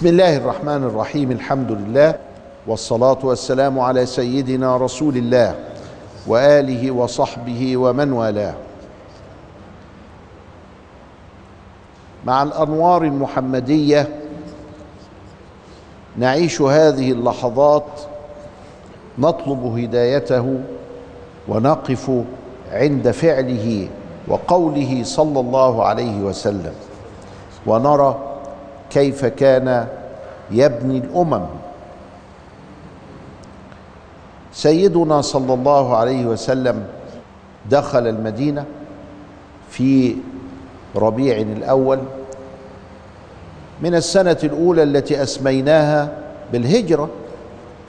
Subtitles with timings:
[0.00, 2.14] بسم الله الرحمن الرحيم الحمد لله
[2.66, 5.54] والصلاة والسلام على سيدنا رسول الله
[6.26, 8.54] وآله وصحبه ومن والاه.
[12.26, 14.08] مع الأنوار المحمدية
[16.16, 18.00] نعيش هذه اللحظات
[19.18, 20.60] نطلب هدايته
[21.48, 22.10] ونقف
[22.72, 23.88] عند فعله
[24.28, 26.72] وقوله صلى الله عليه وسلم.
[27.66, 28.29] ونرى
[28.90, 29.86] كيف كان
[30.50, 31.46] يبني الأمم.
[34.52, 36.86] سيدنا صلى الله عليه وسلم
[37.70, 38.64] دخل المدينة
[39.70, 40.16] في
[40.96, 41.98] ربيع الأول
[43.80, 46.08] من السنة الأولى التي أسميناها
[46.52, 47.08] بالهجرة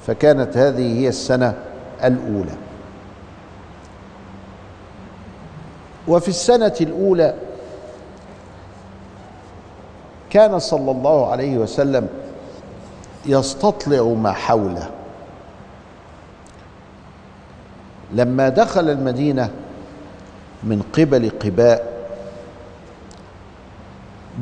[0.07, 1.53] فكانت هذه هي السنة
[2.03, 2.55] الأولى.
[6.07, 7.33] وفي السنة الأولى
[10.31, 12.07] كان صلى الله عليه وسلم
[13.25, 14.89] يستطلع ما حوله.
[18.13, 19.49] لما دخل المدينة
[20.63, 21.91] من قبل قباء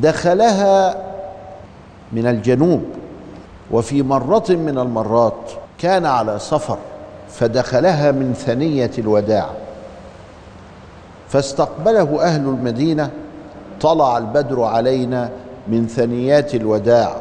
[0.02, 0.96] دخلها
[2.12, 2.84] من الجنوب
[3.72, 6.78] وفي مرة من المرات كان على سفر
[7.30, 9.50] فدخلها من ثنية الوداع.
[11.30, 13.10] فاستقبله أهل المدينة
[13.82, 15.30] طلع البدر علينا
[15.68, 17.16] من ثنيات الوداع.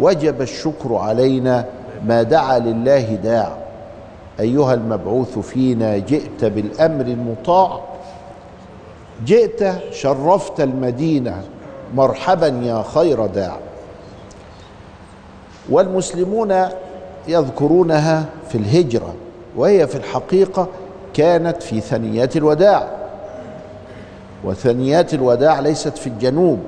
[0.00, 1.64] وجب الشكر علينا
[2.06, 3.56] ما دعا لله داع.
[4.40, 7.80] أيها المبعوث فينا جئت بالأمر المطاع.
[9.24, 11.42] جئت شرفت المدينة.
[11.94, 13.56] مرحبا يا خير داع.
[15.70, 16.54] والمسلمون
[17.28, 19.14] يذكرونها في الهجرة
[19.56, 20.68] وهي في الحقيقة
[21.14, 22.88] كانت في ثنيات الوداع.
[24.44, 26.58] وثنيات الوداع ليست في الجنوب.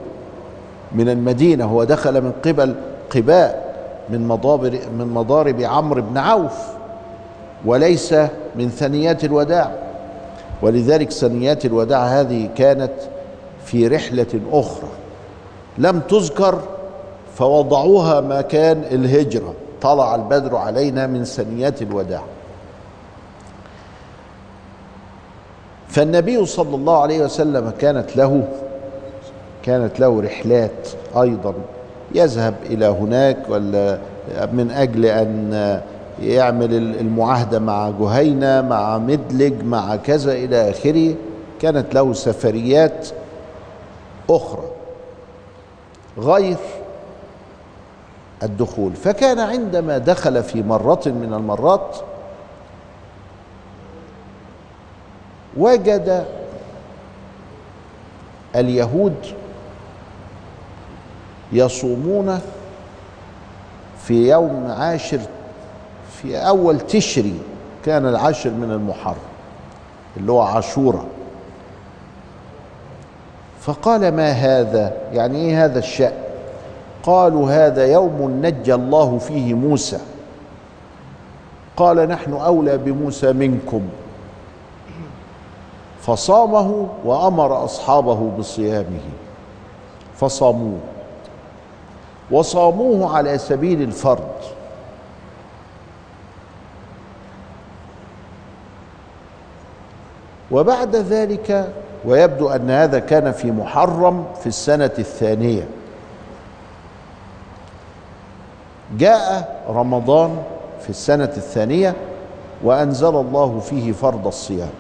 [0.94, 2.74] من المدينة هو دخل من قبل
[3.14, 3.72] قباء
[4.10, 6.58] من مضارب من مضارب عمرو بن عوف
[7.64, 8.14] وليس
[8.56, 9.72] من ثنيات الوداع.
[10.62, 12.92] ولذلك ثنيات الوداع هذه كانت
[13.64, 14.88] في رحلة أخرى.
[15.78, 16.60] لم تذكر
[17.34, 19.54] فوضعوها مكان الهجرة.
[19.80, 22.22] طلع البدر علينا من ثنيات الوداع.
[25.88, 28.48] فالنبي صلى الله عليه وسلم كانت له
[29.62, 31.54] كانت له رحلات أيضا.
[32.14, 33.98] يذهب إلى هناك ولا
[34.52, 35.80] من أجل أن
[36.22, 41.14] يعمل المعاهدة مع جهينة مع مدلج مع كذا إلى آخره.
[41.60, 43.08] كانت له سفريات
[44.30, 44.64] أخرى
[46.18, 46.56] غير
[48.42, 48.92] الدخول.
[48.92, 51.96] فكان عندما دخل في مرة من المرات
[55.56, 56.26] وجد
[58.56, 59.14] اليهود
[61.52, 62.40] يصومون
[64.02, 65.20] في يوم عاشر
[66.12, 67.34] في أول تشري
[67.84, 69.16] كان العاشر من المحرم
[70.16, 71.06] اللي هو عاشوراء
[73.60, 76.12] فقال ما هذا؟ يعني إيه هذا الشأن؟
[77.02, 79.98] قالوا هذا يوم نجى الله فيه موسى.
[81.76, 83.82] قال نحن أولى بموسى منكم.
[86.00, 89.00] فصامه وأمر أصحابه بصيامه
[90.16, 90.78] فصاموه.
[92.30, 94.30] وصاموه على سبيل الفرض
[100.50, 101.72] وبعد ذلك
[102.04, 105.68] ويبدو أن هذا كان في محرم في السنة الثانية.
[108.98, 110.42] جاء رمضان
[110.80, 111.94] في السنة الثانية
[112.62, 114.70] وأنزل الله فيه فرض الصيام.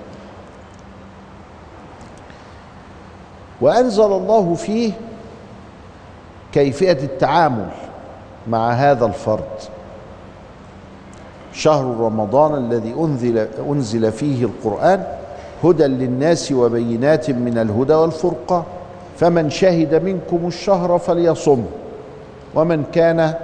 [3.60, 4.92] وأنزل الله فيه
[6.52, 7.68] كيفية التعامل
[8.48, 9.42] مع هذا الفرض
[11.52, 15.04] شهر رمضان الذي أنزل أنزل فيه القرآن
[15.64, 18.62] هدى للناس وبينات من الهدى والفرقان.
[19.18, 21.64] فمن شهد منكم الشهر فليصم.
[22.54, 23.34] ومن كان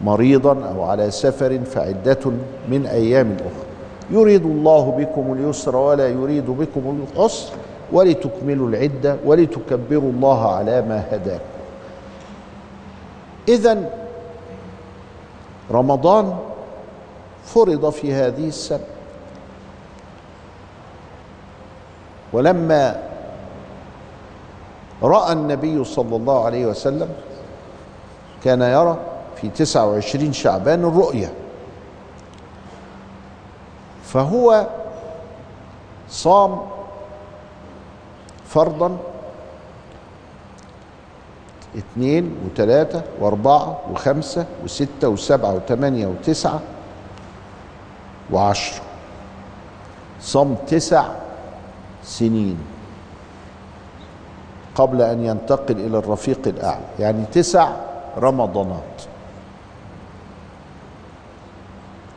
[0.00, 2.18] مريضا أو على سفر فعدة
[2.68, 4.20] من أيام أخرى.
[4.20, 7.52] يريد الله بكم اليسر ولا يريد بكم العسر
[7.92, 11.51] ولتكملوا العدة ولتكبروا الله على ما هداكم.
[13.48, 13.90] اذا
[15.70, 16.38] رمضان
[17.44, 18.84] فرض في هذه السنة.
[22.32, 23.02] ولما
[25.02, 27.08] رأى النبي صلى الله عليه وسلم
[28.44, 28.98] كان يرى
[29.36, 31.32] في تسعة وعشرين شعبان الرؤية
[34.04, 34.66] فهو
[36.08, 36.60] صام
[38.46, 38.96] فرضا
[41.78, 46.60] اثنين وثلاثة واربعة وخمسة وستة وسبعة وثمانية وتسعة
[48.30, 48.82] وعشرة.
[50.20, 51.04] صام تسع
[52.04, 52.58] سنين
[54.74, 57.72] قبل أن ينتقل إلى الرفيق الأعلى يعني تسع
[58.18, 59.02] رمضانات.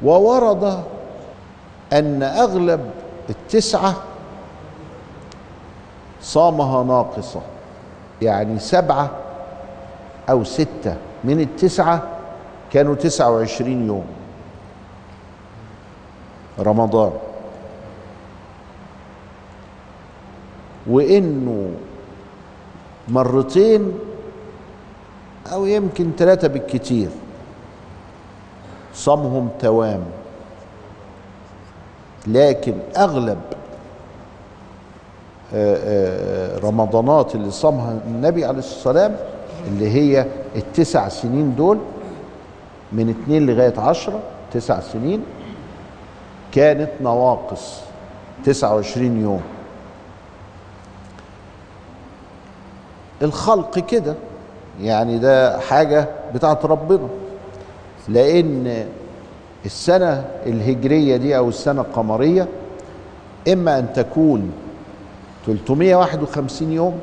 [0.03, 0.83] وورد
[1.93, 2.91] أن أغلب
[3.29, 3.95] التسعة
[6.21, 7.41] صامها ناقصة
[8.21, 9.09] يعني سبعة
[10.29, 12.03] أو ستة من التسعة
[12.71, 14.05] كانوا تسعة وعشرين يوم.
[16.59, 17.11] رمضان.
[20.87, 21.71] وإنه
[23.07, 23.93] مرتين
[25.53, 27.09] أو يمكن ثلاثة بالكتير.
[28.93, 30.03] صامهم توام.
[32.27, 33.41] لكن أغلب
[35.53, 39.34] آه، آه، رمضانات اللي صامها النبي عليه الصلاة والسلام
[39.67, 40.25] اللي هي
[40.55, 41.77] التسع سنين دول
[42.91, 44.19] من اتنين لغاية عشرة
[44.53, 45.23] تسع سنين
[46.51, 47.79] كانت نواقص
[48.45, 49.41] تسعة وعشرين يوم.
[53.21, 54.15] الخلق كده
[54.81, 57.07] يعني ده حاجة بتاعت ربنا.
[58.07, 58.85] لأن
[59.65, 62.47] السنة الهجرية دي أو السنة القمرية
[63.53, 64.51] إما أن تكون
[65.45, 66.99] 351 يوم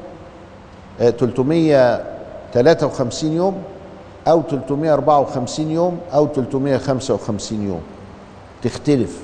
[1.01, 2.05] آه، 300
[2.55, 3.63] 53 يوم
[4.29, 7.81] أو 354 يوم أو 355 يوم.
[8.63, 9.23] تختلف.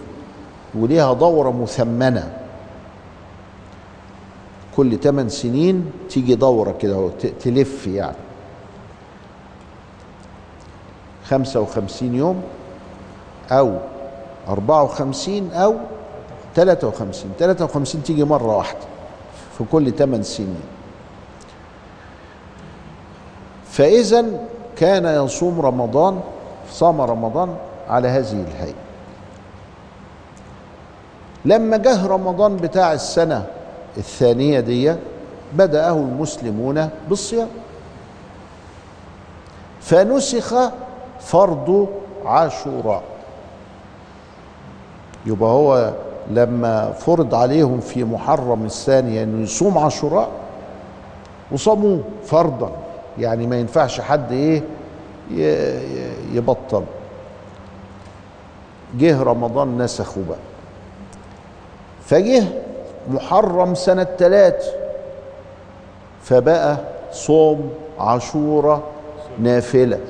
[0.74, 2.32] وليها دورة مثمنة.
[4.76, 7.10] كل 8 سنين تيجي دورة كده
[7.40, 8.16] تلف يعني.
[11.24, 12.42] 55 يوم
[13.50, 13.78] أو
[14.48, 15.76] 54 أو
[16.54, 18.78] 53 53 تيجي مرة واحدة
[19.58, 20.77] في كل 8 سنين.
[23.78, 24.24] فإذا
[24.76, 26.20] كان يصوم رمضان
[26.70, 27.56] صام رمضان
[27.88, 28.74] على هذه الهيئة.
[31.44, 33.46] لما جه رمضان بتاع السنة
[33.96, 34.94] الثانية دي
[35.52, 37.48] بدأه المسلمون بالصيام.
[39.80, 40.54] فنسخ
[41.20, 41.88] فرض
[42.24, 43.02] عاشوراء.
[45.26, 45.92] يبقى هو
[46.30, 50.28] لما فرض عليهم في محرم الثاني إنه يصوم عاشوراء
[51.52, 52.72] وصاموه فرضا.
[53.18, 54.62] يعني ما ينفعش حد إيه
[56.32, 56.84] يبطل.
[58.98, 60.38] جه رمضان نسخه بقى.
[62.04, 62.44] فجه
[63.10, 64.70] محرم سنة ثلاث
[66.22, 66.76] فبقى
[67.12, 68.82] صوم عاشوراء
[69.38, 70.00] نافلة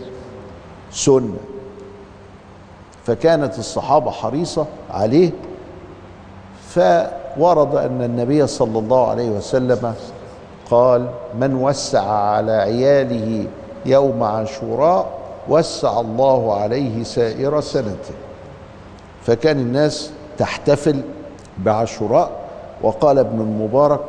[0.92, 1.36] سنة.
[3.06, 5.30] فكانت الصحابة حريصة عليه.
[6.68, 9.94] فورد أن النبي صلى الله عليه وسلم
[10.70, 13.46] قال من وسع على عياله
[13.86, 15.18] يوم عاشوراء
[15.48, 18.14] وسع الله عليه سائر سنته.
[19.22, 21.00] فكان الناس تحتفل
[21.58, 22.30] بعاشوراء
[22.82, 24.00] وقال ابن المبارك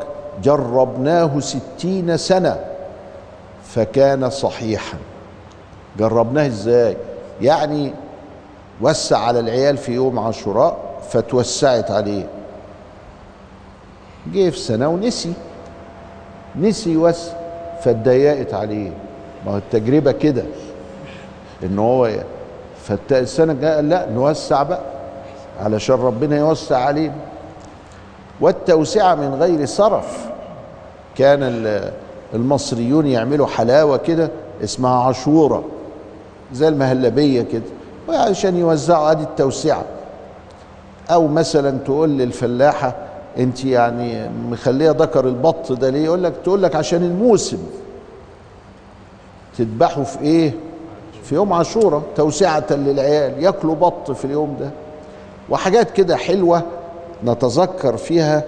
[0.44, 2.59] جربناه ستين سنة.
[3.63, 4.97] فكان صحيحا.
[5.97, 6.97] جربناه إزاي؟
[7.42, 7.94] يعني
[8.81, 10.78] وسع على العيال في يوم عاشوراء
[11.09, 12.28] فتوسعت عليه.
[14.33, 15.33] جه في سنة ونسي.
[16.59, 17.31] نسي يوسع
[17.83, 18.92] فاتضيقت عليه.
[19.45, 20.44] ما هو التجربة كده.
[21.63, 22.09] إن هو
[22.83, 24.81] فالسنة الجاية قال لا نوسع بقى.
[25.59, 27.13] علشان ربنا يوسع علينا.
[28.42, 30.25] والتوسعة من غير صرف.
[31.16, 31.92] كان ال-
[32.33, 34.30] المصريون يعملوا حلاوة كده
[34.63, 35.63] اسمها عاشورة.
[36.54, 37.63] زي المهلبية كده.
[38.09, 39.83] وعشان يوزعوا أدي التوسعة.
[41.11, 42.95] أو مثلا تقول للفلاحة
[43.38, 47.57] انت يعني مخليه ذكر البط ده ليه؟ يقول لك تقول لك عشان الموسم.
[49.57, 50.54] تذبحوا في إيه؟
[51.24, 54.69] في يوم عاشوراء توسعة للعيال ياكلوا بط في اليوم ده.
[55.50, 56.64] وحاجات كده حلوة
[57.26, 58.44] نتذكر فيها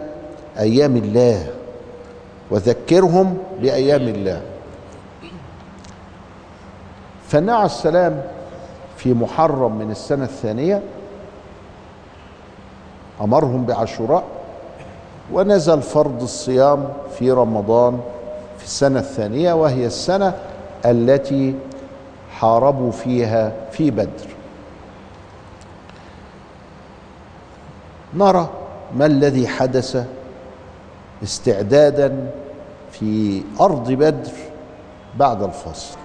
[0.60, 1.48] أيام الله.
[2.52, 4.42] وذكرهم بأيام الله.
[7.28, 8.22] فالنبي عليه السلام
[8.98, 10.82] في محرم من السنة الثانية
[13.22, 14.24] أمرهم بعاشوراء.
[15.34, 18.00] ونزل فرض الصيام في رمضان
[18.58, 20.34] في السنة الثانية وهي السنة
[20.86, 21.56] التي
[22.32, 24.28] حاربوا فيها في بدر.
[28.14, 28.50] نرى
[28.98, 30.06] ما الذي حدث
[31.24, 32.32] استعدادا
[32.92, 34.32] في أرض بدر
[35.18, 35.98] بعد الفصل.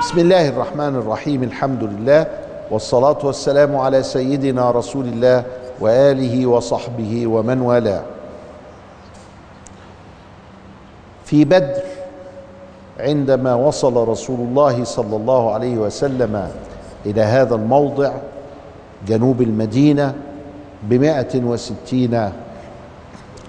[0.00, 2.45] بسم الله الرحمن الرحيم الحمد لله.
[2.70, 5.44] والصلاة والسلام على سيدنا رسول الله
[5.80, 8.02] وآله وصحبه ومن والاه.
[11.24, 11.82] في بدر
[13.00, 16.50] عندما وصل رسول الله صلى الله عليه وسلم
[17.06, 18.12] إلى هذا الموضع
[19.08, 20.14] جنوب المدينة
[20.82, 22.32] بمائة وستين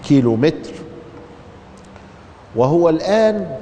[0.04, 0.74] كيلو متر
[2.56, 3.58] وهو الآن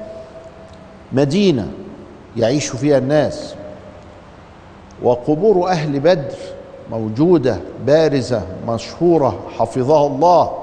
[1.13, 1.71] مدينة
[2.37, 3.54] يعيش فيها الناس.
[5.03, 6.37] وقبور أهل بدر
[6.91, 10.57] موجودة بارزة مشهورة حفظها الله.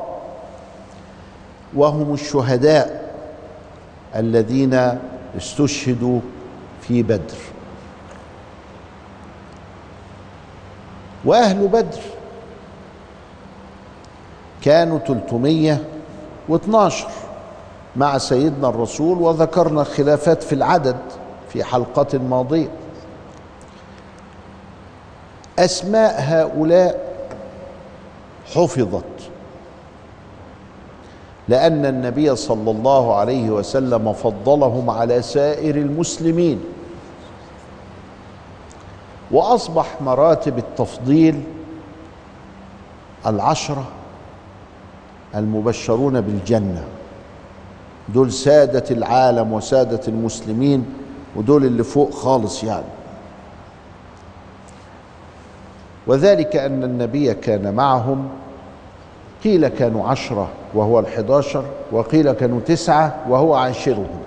[1.74, 3.12] وهم الشهداء
[4.16, 4.98] الذين
[5.36, 6.20] استشهدوا
[6.80, 7.38] في بدر.
[11.24, 12.00] وأهل بدر
[14.62, 17.08] كانوا 312
[17.96, 20.96] مع سيدنا الرسول وذكرنا خلافات في العدد
[21.48, 22.68] في حلقات ماضية.
[25.58, 27.12] أسماء هؤلاء
[28.54, 29.04] حفظت.
[31.48, 36.60] لأن النبي صلى الله عليه وسلم فضلهم على سائر المسلمين.
[39.30, 41.42] وأصبح مراتب التفضيل
[43.26, 43.84] العشرة
[45.34, 46.84] المبشرون بالجنة.
[48.08, 50.94] دول سادة العالم وسادة المسلمين
[51.36, 52.84] ودول اللي فوق خالص يعني.
[56.06, 58.28] وذلك أن النبي كان معهم
[59.44, 64.20] قيل كانوا عشرة وهو الحداشر وقيل كانوا تسعة وهو عاشرهم.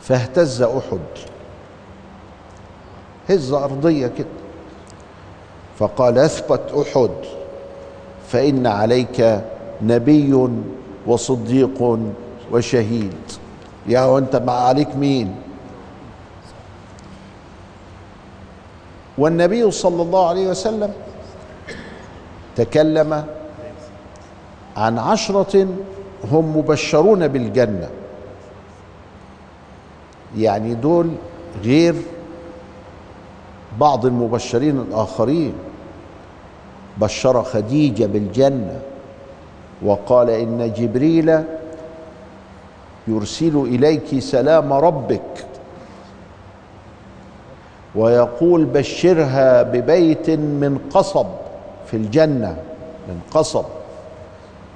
[0.00, 1.00] فاهتز أحد.
[3.30, 4.26] هزه أرضية كده.
[5.78, 7.10] فقال اثبت أحد
[8.28, 9.40] فإن عليك
[9.82, 10.48] نبي
[11.06, 11.98] وصديق
[12.52, 13.14] وشهيد.
[13.86, 15.34] يا وأنت مع عليك مين؟
[19.18, 20.92] والنبي صلى الله عليه وسلم
[22.56, 23.24] تكلم
[24.76, 25.68] عن عشرة
[26.32, 27.88] هم مبشرون بالجنة.
[30.36, 31.10] يعني دول
[31.64, 31.94] غير
[33.80, 35.52] بعض المبشرين الآخرين.
[37.00, 38.80] بشر خديجة بالجنة
[39.82, 41.44] وقال إن جبريل
[43.08, 45.46] يرسل إليك سلام ربك.
[47.94, 51.26] ويقول بشرها ببيت من قصب
[51.86, 52.56] في الجنة
[53.08, 53.64] من قصب.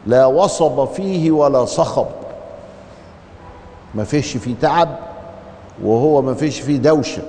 [0.06, 2.06] لا وصب فيه ولا صخب.
[3.94, 4.88] ما فيش فيه تعب
[5.84, 7.22] وهو ما فيش فيه دوشة.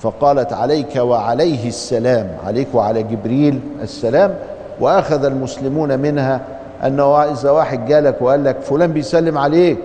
[0.00, 4.38] فقالت عليك وعليه السلام عليك وعلى جبريل السلام
[4.80, 6.40] وأخذ المسلمون منها
[6.86, 9.78] أنه اذا واحد جالك وقال لك فلان بيسلم عليك.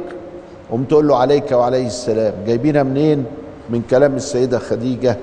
[0.72, 2.34] قمت تقول له عليك وعليه السلام.
[2.48, 3.26] جايبينها منين؟
[3.70, 5.18] من كلام السيدة خديجة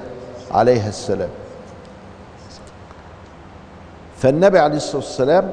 [0.51, 1.29] عليها السلام.
[4.19, 5.51] فالنبي عليه الصلاة والسلام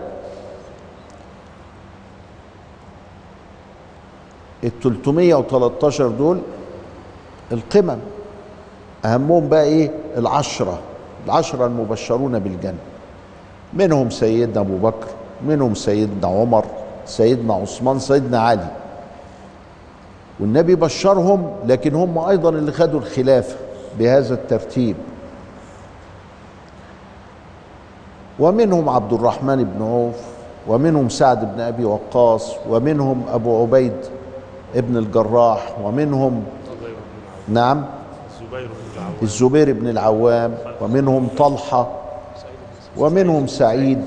[4.64, 6.42] ال 313 دول
[7.52, 7.98] القمم
[9.06, 10.80] أهمهم بقى إيه؟ العشرة
[11.26, 12.78] العشرة المبشرون بالجنة.
[13.74, 15.08] منهم سيدنا أبو بكر
[15.48, 16.66] منهم سيدنا عمر
[17.06, 18.68] سيدنا عثمان سيدنا علي.
[20.40, 23.56] والنبي بشرهم لكن هم أيضا اللي خدوا الخلافة
[24.00, 24.96] بهذا الترتيب.
[28.40, 30.16] ومنهم عبد الرحمن بن عوف
[30.68, 33.94] ومنهم سعد بن أبي وقاص ومنهم أبو عبيد
[34.76, 36.44] ابن الجراح ومنهم
[37.48, 37.86] نعم
[39.22, 41.92] الزبير بن العوام ومنهم طلحة
[42.98, 44.04] ومنهم سعيد.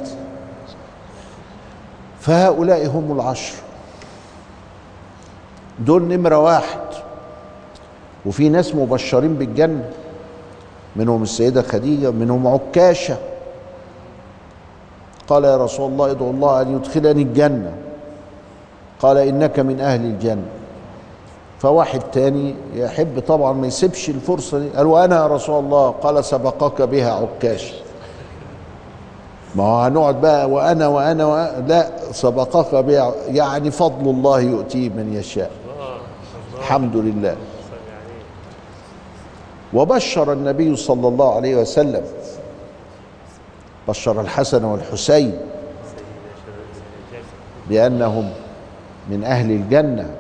[2.21, 3.55] فهؤلاء هم العشر.
[5.79, 6.81] دول نمرة واحد.
[8.27, 9.91] وفي ناس مبشرين بالجنة
[10.97, 13.17] منهم السيدة خديجة منهم عكاشة.
[15.29, 17.73] قال يا رسول الله ادعو الله أن يدخلني الجنة.
[19.01, 20.47] قال إنك من أهل الجنة.
[21.59, 24.69] فواحد تاني يحب طبعا ما يسيبش الفرصة دي.
[24.69, 27.75] قال وأنا يا رسول الله؟ قال سبقك بها عكاش.
[29.55, 33.15] ما هو هنقعد بقى وأنا وأنا, وأنا لا سبقك بها.
[33.29, 35.51] يعني فضل الله يؤتيه من يشاء.
[36.73, 37.37] الحمد لله.
[39.75, 42.05] وبشر النبي صلى الله عليه وسلم.
[43.89, 45.39] بشر الحسن والحسين
[47.69, 48.31] بأنهم
[49.11, 50.11] من أهل الجنة.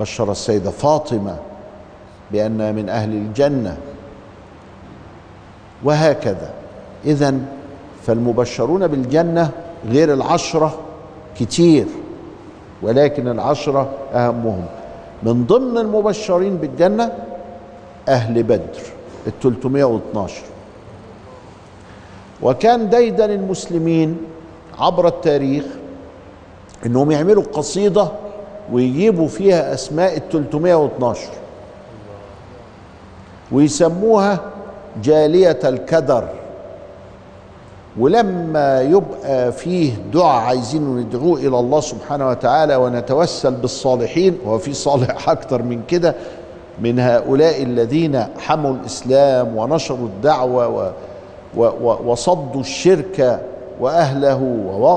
[0.00, 1.36] بشر السيده فاطمة
[2.30, 3.76] بأنها من أهل الجنة.
[5.84, 6.50] وهكذا.
[7.04, 7.34] اذا
[8.06, 9.50] فالمبشرون بالجنة
[9.88, 10.78] غير العشرة
[11.38, 11.86] كتير
[12.82, 14.66] ولكن العشرة أهمهم.
[15.22, 17.12] من ضمن المبشرين بالجنة
[18.08, 18.82] أهل بدر
[19.26, 20.42] ال 312
[22.42, 24.16] وكان ديدن المسلمين
[24.78, 25.64] عبر التاريخ
[26.86, 28.08] إنهم يعملوا قصيدة
[28.72, 31.20] ويجيبوا فيها أسماء ال 312
[33.52, 34.40] ويسموها
[35.02, 36.28] جالية الكدر.
[38.00, 45.28] ولما يبقى فيه دعاء عايزين ندعوه إلى الله سبحانه وتعالى ونتوسل بالصالحين وهو في صالح
[45.28, 46.14] أكتر من كده
[46.80, 50.90] من هؤلاء الذين حموا الإسلام ونشروا الدعوة و
[51.56, 53.40] و و وصدوا الشرك
[53.80, 54.42] وأهله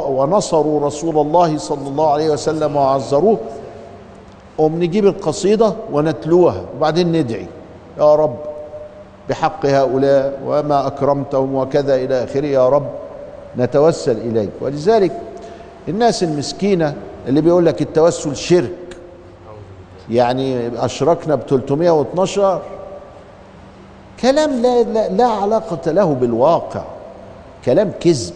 [0.09, 3.37] ونصروا رسول الله صلى الله عليه وسلم وعزروه.
[4.57, 7.47] قوم نجيب القصيدة ونتلوها وبعدين ندعي.
[7.99, 8.35] يا رب
[9.29, 12.89] بحق هؤلاء وما أكرمتهم وكذا إلى آخره يا رب
[13.57, 14.49] نتوسل إليك.
[14.61, 15.11] ولذلك
[15.87, 16.95] الناس المسكينة
[17.27, 18.71] اللي بيقول لك التوسل شرك
[20.09, 22.61] يعني أشركنا ب 312
[24.21, 26.83] كلام لا, لا, لا علاقة له بالواقع
[27.65, 28.33] كلام كذب.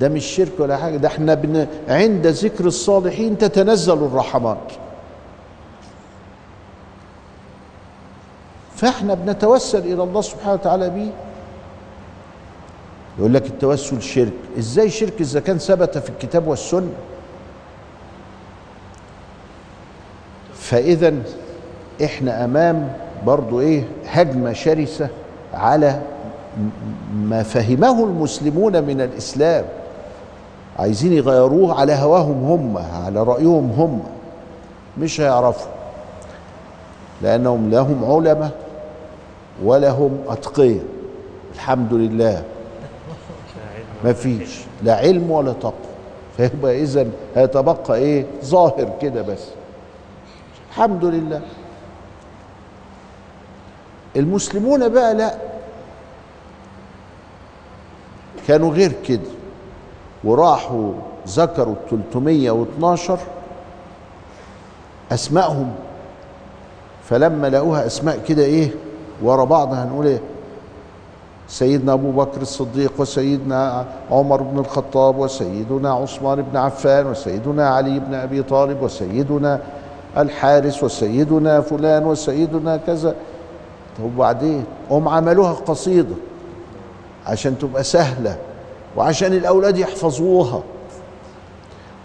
[0.00, 4.58] ده مش شرك ولا حاجة ده إحنا عند ذكر الصالحين تتنزل الرحمات.
[8.82, 11.10] فاحنا بنتوسل إلى الله سبحانه وتعالى بيه
[13.18, 14.32] يقول لك التوسل شرك.
[14.58, 16.92] إزاي شرك؟ إذا كان ثبت في الكتاب والسنة.
[20.54, 21.14] فاذا
[22.04, 22.92] إحنا أمام
[23.26, 25.08] برضو إيه؟ هجمة شرسة
[25.54, 26.02] على
[27.14, 29.64] ما فهمه المسلمون من الإسلام.
[30.78, 34.02] عايزين يغيروه على هواهم هم على رأيهم هم.
[34.98, 35.70] مش هيعرفوا.
[37.22, 38.71] لأنهم لهم علماء.
[39.64, 40.84] ولهم اتقياء
[41.54, 42.44] الحمد لله.
[44.04, 44.60] ما فيش.
[44.82, 45.72] لا علم ولا تقوى.
[46.36, 49.48] فيبقى اذا هيتبقى إيه؟ ظاهر كده بس.
[50.70, 51.40] الحمد لله.
[54.16, 55.34] المسلمون بقى لا.
[58.48, 59.30] كانوا غير كده.
[60.24, 60.92] وراحوا
[61.28, 63.18] ذكروا ال 312
[65.12, 65.74] اسمائهم
[67.04, 68.70] فلما لقوها أسماء كده إيه؟
[69.22, 70.20] ورا بعض هنقول إيه؟
[71.48, 78.14] سيدنا أبو بكر الصديق وسيدنا عمر بن الخطاب وسيدنا عثمان بن عفان وسيدنا علي بن
[78.14, 79.60] أبي طالب وسيدنا
[80.16, 83.14] الحارس وسيدنا فلان وسيدنا كذا.
[83.98, 86.14] طب وبعدين؟ هم عملوها قصيدة
[87.26, 88.36] عشان تبقى سهلة
[88.96, 90.62] وعشان الأولاد يحفظوها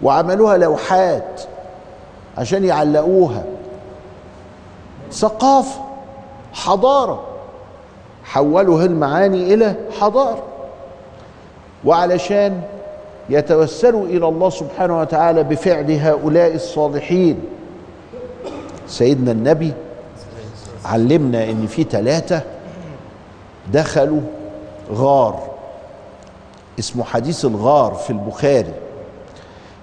[0.02, 1.40] وعملوها لوحات
[2.38, 3.44] عشان يعلقوها.
[5.12, 5.87] ثقافة.
[6.64, 7.24] حضارة.
[8.24, 10.42] حولوا المعاني إلى حضارة.
[11.84, 12.62] وعلشان
[13.30, 17.40] يتوسلوا إلى الله سبحانه وتعالى بفعل هؤلاء الصالحين
[18.86, 19.72] سيدنا النبي
[20.84, 22.42] علمنا إن في ثلاثة
[23.72, 24.20] دخلوا
[24.92, 25.42] غار
[26.78, 28.74] اسمه حديث الغار في البخاري.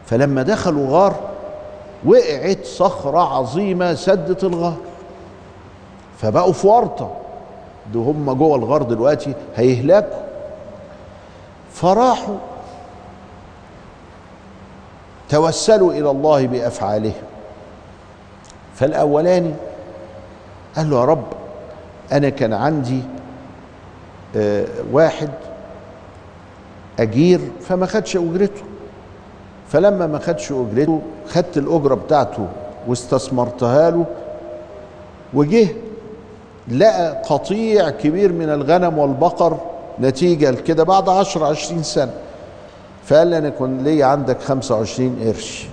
[0.05, 1.15] فلما دخلوا غار
[2.05, 4.77] وقعت صخرة عظيمة سدت الغار.
[6.17, 7.12] فبقوا في ورطة.
[7.93, 10.19] ده هم جوه الغار دلوقتي هيهلكوا.
[11.73, 12.38] فراحوا.
[15.30, 17.23] توسلوا إلى الله بأفعالهم.
[18.75, 19.54] فالأولاني
[20.75, 21.25] قال له يا رب
[22.12, 23.01] أنا كان عندي
[24.36, 25.30] آه واحد
[26.99, 28.63] أجير فما خدش أجرته.
[29.69, 32.47] فلما ما خدش أجرته خدت الأجرة بتاعته
[32.88, 34.06] واستثمرتها له
[35.34, 35.67] وجه
[36.71, 39.58] لقى قطيع كبير من الغنم والبقر
[40.01, 42.13] نتيجة لكده بعد عشر عشرين سنة.
[43.06, 45.67] فقال لي أنا كنت لي عندك خمسة وعشرين قرش.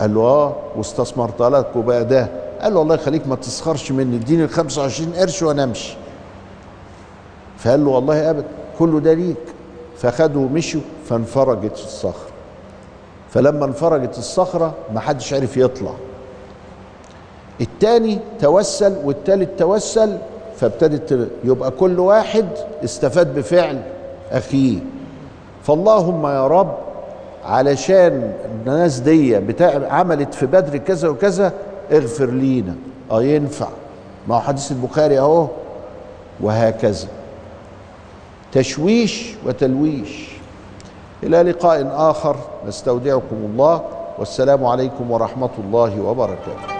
[0.00, 2.28] قال له آه واستثمرت لك وبقى ده.
[2.62, 5.94] قال له الله يخليك ما تسخرش مني اديني ال 25 قرش وأنا أمشي.
[7.58, 8.44] فقال له والله أبدا
[8.78, 9.36] كله ده ليك.
[9.98, 12.32] فخدوا ومشوا فانفرجت الصخرة.
[13.30, 15.92] فلما انفرجت الصخرة ما حدش عرف يطلع.
[17.62, 20.18] التاني توسل والتالت توسل
[20.56, 22.46] فابتدت يبقى كل واحد
[22.84, 23.82] استفاد بفعل
[24.30, 24.78] أخيه.
[25.62, 26.74] فاللهم يا رب
[27.44, 31.52] علشان الناس دي بتاع عملت في بدر كذا وكذا
[31.92, 32.74] اغفر لينا.
[33.10, 33.68] آه ينفع.
[34.28, 35.46] ما هو حديث البخاري أهو.
[36.40, 37.08] وهكذا.
[38.52, 40.28] تشويش وتلويش.
[41.22, 42.36] إلى لقاء آخر.
[42.66, 43.82] نستودعكم الله.
[44.18, 46.71] والسلام عليكم ورحمة الله وبركاته.